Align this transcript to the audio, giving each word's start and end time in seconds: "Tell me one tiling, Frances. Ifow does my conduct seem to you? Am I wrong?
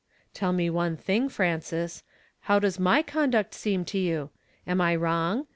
"Tell 0.33 0.51
me 0.51 0.67
one 0.67 0.97
tiling, 0.97 1.29
Frances. 1.29 2.01
Ifow 2.47 2.61
does 2.61 2.79
my 2.79 3.03
conduct 3.03 3.53
seem 3.53 3.85
to 3.85 3.99
you? 3.99 4.31
Am 4.65 4.81
I 4.81 4.95
wrong? 4.95 5.45